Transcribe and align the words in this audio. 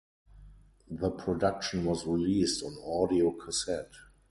The 0.89 1.11
production 1.11 1.85
was 1.85 2.07
released 2.07 2.63
on 2.63 2.75
audio 2.91 3.33
cassette. 3.33 3.93